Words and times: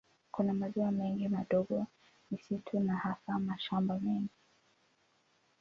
Kuna 0.31 0.53
maziwa 0.53 0.91
mengi 0.91 1.27
madogo, 1.27 1.87
misitu 2.31 2.79
na 2.79 2.97
hasa 2.97 3.39
mashamba 3.39 3.99
mengi. 3.99 4.37